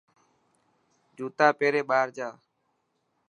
جوتا 1.15 1.47
پيري 1.59 1.81
ٻاهر 1.89 2.07
جا. 2.17 2.29